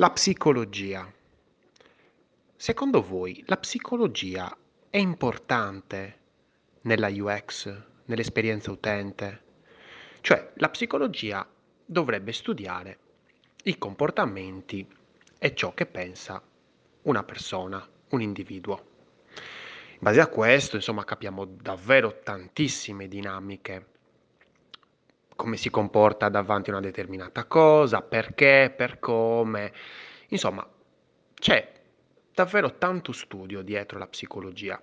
[0.00, 1.12] La psicologia.
[2.54, 4.56] Secondo voi la psicologia
[4.90, 6.18] è importante
[6.82, 9.42] nella UX, nell'esperienza utente?
[10.20, 11.44] Cioè la psicologia
[11.84, 12.98] dovrebbe studiare
[13.64, 14.86] i comportamenti
[15.36, 16.40] e ciò che pensa
[17.02, 18.86] una persona, un individuo.
[19.94, 23.97] In base a questo, insomma, capiamo davvero tantissime dinamiche
[25.38, 29.72] come si comporta davanti a una determinata cosa, perché, per come.
[30.30, 30.68] Insomma,
[31.34, 31.74] c'è
[32.34, 34.82] davvero tanto studio dietro la psicologia.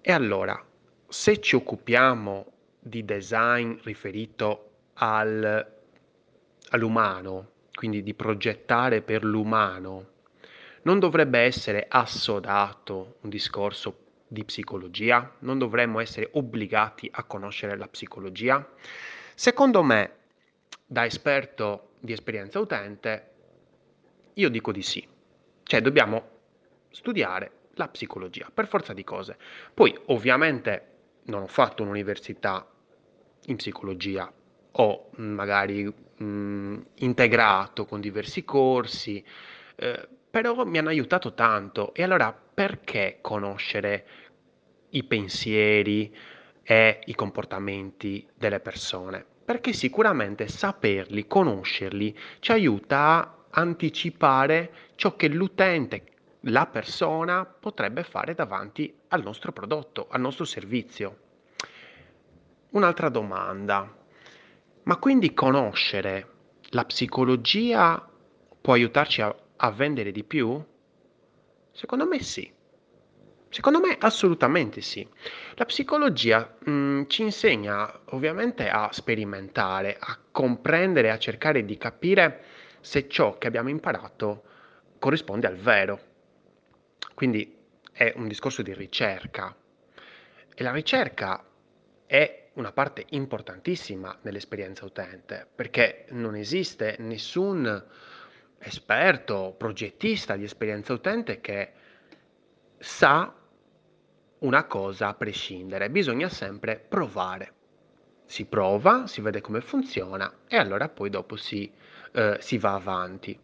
[0.00, 0.58] E allora,
[1.06, 5.72] se ci occupiamo di design riferito al,
[6.70, 10.06] all'umano, quindi di progettare per l'umano,
[10.84, 13.94] non dovrebbe essere assodato un discorso
[14.26, 15.34] di psicologia?
[15.40, 18.66] Non dovremmo essere obbligati a conoscere la psicologia?
[19.40, 20.16] Secondo me,
[20.84, 23.30] da esperto di esperienza utente,
[24.34, 25.02] io dico di sì.
[25.62, 26.28] Cioè dobbiamo
[26.90, 29.38] studiare la psicologia, per forza di cose.
[29.72, 30.88] Poi, ovviamente,
[31.28, 32.68] non ho fatto un'università
[33.46, 34.30] in psicologia,
[34.72, 39.24] ho magari mh, integrato con diversi corsi,
[39.76, 41.94] eh, però mi hanno aiutato tanto.
[41.94, 44.06] E allora perché conoscere
[44.90, 46.14] i pensieri
[46.62, 49.24] e i comportamenti delle persone?
[49.50, 52.98] perché sicuramente saperli, conoscerli, ci aiuta
[53.50, 56.04] a anticipare ciò che l'utente,
[56.42, 61.16] la persona, potrebbe fare davanti al nostro prodotto, al nostro servizio.
[62.70, 63.92] Un'altra domanda,
[64.84, 66.28] ma quindi conoscere
[66.68, 68.08] la psicologia
[68.60, 70.64] può aiutarci a, a vendere di più?
[71.72, 72.48] Secondo me sì.
[73.52, 75.06] Secondo me assolutamente sì.
[75.54, 82.44] La psicologia mh, mm, ci insegna ovviamente a sperimentare, a comprendere, a cercare di capire
[82.80, 84.44] se ciò che abbiamo imparato
[85.00, 86.00] corrisponde al vero.
[87.14, 87.56] Quindi
[87.90, 89.54] è un discorso di ricerca
[90.54, 91.44] e la ricerca
[92.06, 97.84] è una parte importantissima nell'esperienza utente perché non esiste nessun
[98.60, 101.72] esperto, progettista di esperienza utente che
[102.78, 103.34] sa
[104.40, 107.52] una cosa a prescindere, bisogna sempre provare.
[108.24, 111.70] Si prova, si vede come funziona e allora poi dopo si,
[112.12, 113.38] eh, si va avanti.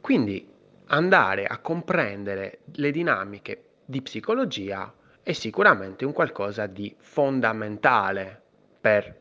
[0.00, 0.46] Quindi
[0.86, 4.92] andare a comprendere le dinamiche di psicologia
[5.22, 8.42] è sicuramente un qualcosa di fondamentale
[8.80, 9.18] per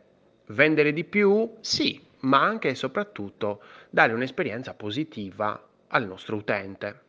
[0.47, 7.07] vendere di più, sì, ma anche e soprattutto dare un'esperienza positiva al nostro utente.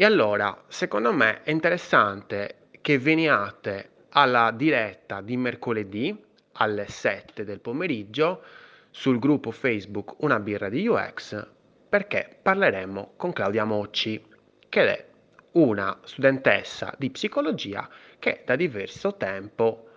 [0.00, 6.16] E allora, secondo me è interessante che veniate alla diretta di mercoledì
[6.52, 8.44] alle 7 del pomeriggio
[8.90, 11.44] sul gruppo Facebook Una birra di UX
[11.88, 14.24] perché parleremo con Claudia Mocci,
[14.68, 15.06] che è
[15.54, 17.88] una studentessa di psicologia
[18.20, 19.88] che da diverso tempo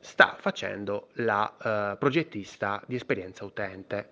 [0.00, 4.08] sta facendo la uh, progettista di esperienza utente.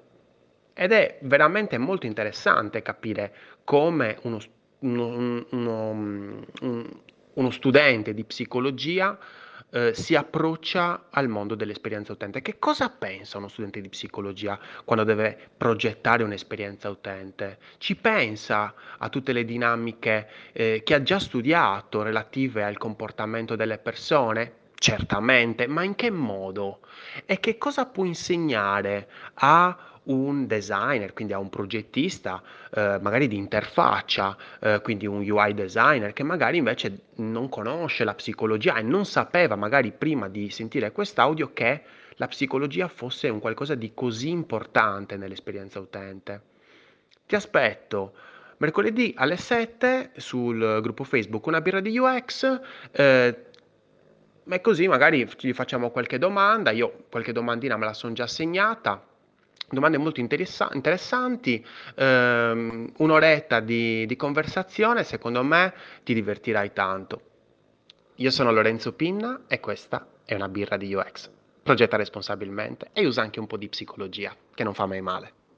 [0.73, 6.45] Ed è veramente molto interessante capire come uno studente uno, uno,
[7.35, 9.19] uno studente di psicologia
[9.71, 12.41] eh, si approccia al mondo dell'esperienza utente.
[12.41, 17.59] Che cosa pensa uno studente di psicologia quando deve progettare un'esperienza utente?
[17.79, 23.79] Ci pensa a tutte le dinamiche eh, che ha già studiato relative al comportamento delle
[23.79, 24.65] persone?
[24.79, 26.81] Certamente, ma in che modo?
[27.25, 33.37] E che cosa può insegnare a un designer, quindi a un progettista eh, magari di
[33.37, 39.05] interfaccia, eh, quindi un UI designer che magari invece non conosce la psicologia e non
[39.05, 41.83] sapeva magari prima di sentire quest'audio che
[42.17, 46.43] la psicologia fosse un qualcosa di così importante nell'esperienza utente.
[47.27, 48.15] Ti aspetto
[48.59, 52.61] mercoledì alle 7 sul gruppo Facebook Una birra di UX.
[52.93, 53.41] Eh,
[54.49, 59.05] e così magari ci facciamo qualche domanda, io qualche domandina me la sono già segnata
[59.69, 65.73] domande molto interessa- interessanti, ehm, un'oretta di, di conversazione, secondo me
[66.05, 67.21] ti divertirai tanto.
[68.17, 71.31] Io sono Lorenzo Pinna e questa è una birra di UX.
[71.63, 75.33] Progetta responsabilmente e usa anche un po' di psicologia, che non fa mai male.